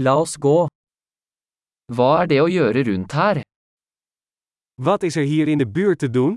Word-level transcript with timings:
La 0.00 0.12
oss 0.14 0.36
gå. 0.38 0.68
Hva 1.90 2.10
er 2.22 2.28
det 2.30 2.36
å 2.38 2.44
gjøre 2.46 2.84
rundt 2.86 3.14
her? 3.18 3.40
Wat 4.78 5.02
is 5.02 5.16
er 5.18 5.26
hier 5.26 5.50
in 5.50 5.58
de 5.58 5.66
buurt 5.66 5.98
te 5.98 6.06
doen? 6.06 6.36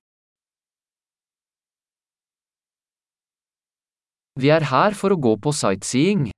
Vi 4.41 4.49
er 4.49 4.65
her 4.71 4.97
for 4.97 5.13
å 5.13 5.19
gå 5.27 5.35
på 5.37 5.53
sightseeing. 5.53 6.31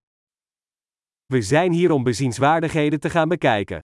We 1.31 1.41
zijn 1.41 1.71
hier 1.71 1.95
om 1.95 2.03
bezienswaardigheden 2.03 2.99
te 2.99 3.09
gaan 3.09 3.29
bekijken. 3.31 3.79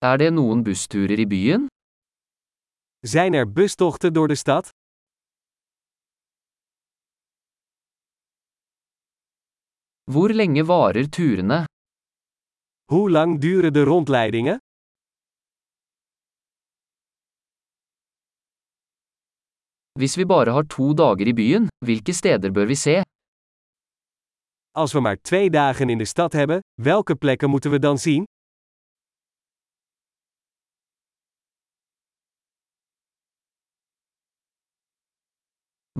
Er 0.00 0.16
det 0.16 0.32
noen 0.32 0.64
bussturer 0.64 1.18
i 1.20 1.26
byen? 1.26 1.66
Zijn 3.04 3.34
er 3.34 3.52
bustochten 3.52 4.12
door 4.12 4.28
de 4.28 4.34
stad? 4.34 4.70
Hvor 10.12 10.32
lenge 10.32 10.62
varer 10.64 11.06
turene? 11.16 11.64
Hoe 12.92 13.10
lang 13.10 13.40
duren 13.42 13.72
de 13.72 13.82
rondleidingen? 13.84 14.58
Hvis 19.98 20.16
vi 20.16 20.24
bare 20.24 20.50
har 20.56 20.64
to 20.76 20.94
dager 20.94 21.28
i 21.28 21.34
byen, 21.40 21.68
hvilke 21.84 22.14
steder 22.20 22.50
bør 22.56 22.66
vi 22.72 22.76
se? 22.84 22.96
Als 24.80 24.94
we 24.94 25.00
maar 25.00 25.16
twee 25.16 25.50
dagen 25.50 25.90
in 25.90 25.98
de 25.98 26.04
stad 26.04 26.32
hebben, 26.32 26.60
welke 26.82 27.14
plekken 27.16 27.50
moeten 27.50 27.70
we 27.70 27.78
dan 27.78 27.98
zien? 27.98 28.24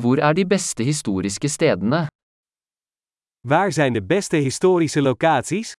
Hvor 0.00 0.16
er 0.16 0.34
de 0.34 0.46
beste 0.46 0.82
historiske 0.82 1.48
stedene? 1.48 2.06
Waar 3.40 3.72
zijn 3.72 3.92
de 3.92 4.04
beste 4.04 4.36
historische 4.36 5.02
locaties? 5.02 5.72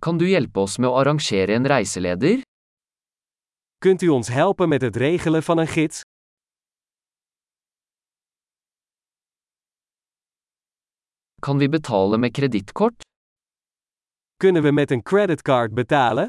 Kan 0.00 0.18
du 0.18 0.26
hjelpe 0.28 0.60
oss 0.60 0.78
med 0.78 0.90
å 0.90 0.98
arrangere 1.00 1.54
en 1.54 1.66
reiseleder? 1.66 2.42
Kunt 3.78 4.02
u 4.02 4.08
ons 4.08 4.28
helpen 4.28 4.68
met 4.68 4.82
het 4.82 4.96
regelen 4.96 5.42
van 5.42 5.58
een 5.58 5.66
gids? 5.66 6.00
Kan 11.40 11.58
vi 11.58 11.68
betale 11.68 12.18
med 12.18 12.32
kredittkort? 12.32 13.00
Kunnen 14.36 14.62
we 14.62 14.72
met 14.72 14.90
een 14.90 15.02
creditcard 15.02 15.74
betalen? 15.74 16.28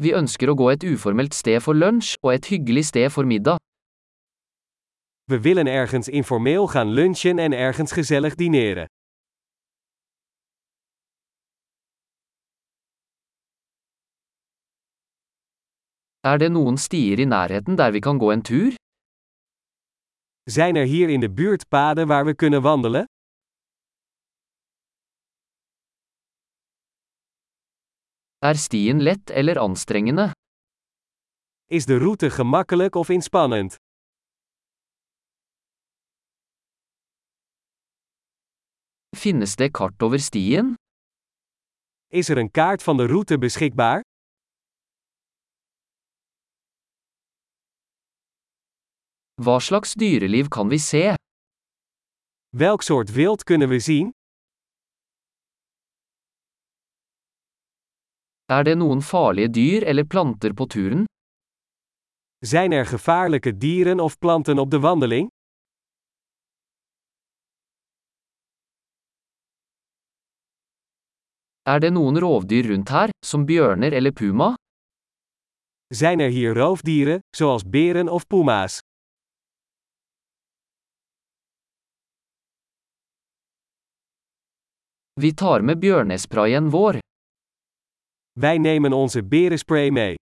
Vi 0.00 0.14
ønsker 0.16 0.48
å 0.48 0.54
gå 0.56 0.70
et 0.72 0.84
uformelt 0.88 1.34
sted 1.36 1.60
for 1.60 1.76
lunsj 1.76 2.14
og 2.24 2.30
et 2.32 2.46
hyggelig 2.48 2.86
sted 2.88 3.10
for 3.12 3.28
middag. 3.28 3.58
We 5.28 5.36
willen 5.44 5.68
ergens 5.68 6.08
informeel 6.08 6.64
gaan 6.72 6.94
lunchen 6.96 7.38
en 7.38 7.52
ergens 7.52 7.92
gezellig 7.92 8.32
dineren. 8.40 8.88
Er 16.24 16.40
det 16.40 16.50
noen 16.52 16.80
stier 16.80 17.20
i 17.20 17.28
nærheten 17.28 17.76
der 17.76 17.92
vi 17.92 18.00
kan 18.00 18.18
gå 18.18 18.32
en 18.32 18.42
tur? 18.42 18.72
Zijn 20.48 20.76
er 20.76 20.84
hier 20.84 21.08
in 21.08 21.20
de 21.20 21.30
buurt 21.30 21.68
paden 21.68 22.08
waar 22.08 22.24
we 22.24 22.34
kunnen 22.34 22.62
wandelen? 22.62 23.04
Er 28.42 28.56
stien 28.56 29.02
lett 29.02 29.30
eller 29.30 29.58
anstrengende? 29.58 30.30
Is 31.66 31.84
de 31.86 31.98
route 31.98 32.30
gemakkelijk 32.30 32.94
of 32.94 33.08
inspannend? 33.08 33.74
Finnes 39.16 39.56
det 39.56 39.70
kart 39.72 40.02
over 40.02 40.18
stien? 40.18 40.74
Is 42.08 42.28
er 42.28 42.38
een 42.38 42.50
kaart 42.50 42.82
van 42.82 42.96
de 42.96 43.06
route 43.06 43.38
beschikbaar? 43.38 44.00
Hva 49.42 49.58
slags 49.58 49.92
dyreliv 49.94 50.48
kan 50.48 50.68
vi 50.68 50.78
se? 50.78 51.14
Welk 52.56 52.82
soort 52.82 53.10
wild 53.12 53.44
kunnen 53.44 53.68
we 53.68 53.78
zien? 53.78 54.19
Er 58.50 58.64
det 58.66 58.72
noen 58.78 58.98
farlige 58.98 59.48
dyr 59.54 59.84
eller 59.90 60.06
planter 60.12 60.52
på 60.58 60.64
turen? 60.66 61.04
Zijn 62.46 62.72
er 62.72 62.86
gevaarlijke 62.86 63.56
dieren 63.56 64.00
of 64.00 64.18
planten 64.18 64.58
op 64.58 64.70
de 64.70 64.80
wandeling? 64.80 65.28
Er 71.62 71.80
det 71.80 71.92
noen 71.92 72.18
rovdyr 72.18 72.66
rundt 72.70 72.88
her, 72.88 73.10
som 73.26 73.44
bjørner 73.46 73.92
eller 73.92 74.12
puma? 74.12 74.54
Zijn 75.94 76.20
er 76.20 76.30
hier 76.30 76.54
roofdieren, 76.54 77.20
zoals 77.36 77.64
beren 77.64 78.08
of 78.08 78.26
puma's? 78.26 78.78
Vi 85.20 85.34
tar 85.34 85.62
med 85.62 85.78
bjørnesprayen 85.78 86.70
vår. 86.70 87.09
Wij 88.32 88.58
nemen 88.58 88.92
onze 88.92 89.24
berenspray 89.24 89.90
mee. 89.90 90.14